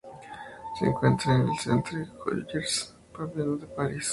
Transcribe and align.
Se 0.79 0.83
encuentra 0.85 1.35
en 1.35 1.47
el 1.49 1.57
Centre 1.59 1.99
Georges 2.25 2.75
Pompidou 3.13 3.55
de 3.67 3.71
París. 3.77 4.09